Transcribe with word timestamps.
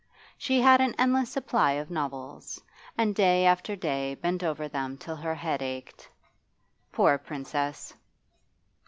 She 0.35 0.59
had 0.61 0.81
an 0.81 0.95
endless 0.97 1.29
supply 1.31 1.73
of 1.73 1.91
novels, 1.91 2.59
and 2.97 3.13
day 3.13 3.45
after 3.45 3.75
day 3.75 4.15
bent 4.15 4.41
over 4.43 4.67
them 4.67 4.97
till 4.97 5.15
her 5.17 5.35
head 5.35 5.61
ached. 5.61 6.09
Poor 6.91 7.19
Princess! 7.19 7.93